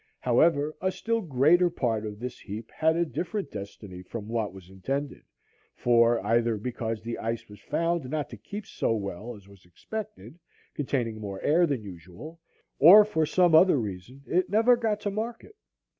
[0.19, 4.67] However, a still greater part of this heap had a different destiny from what was
[4.67, 5.21] intended;
[5.75, 10.39] for, either because the ice was found not to keep so well as was expected,
[10.73, 12.39] containing more air than usual,
[12.79, 15.55] or for some other reason, it never got to market.